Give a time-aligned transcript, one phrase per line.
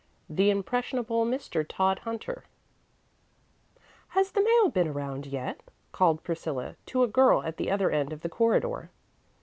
[0.31, 1.63] III The Impressionable Mr.
[1.63, 2.45] Todhunter
[4.07, 8.11] "Has the mail been around yet?" called Priscilla to a girl at the other end
[8.11, 8.89] of the corridor.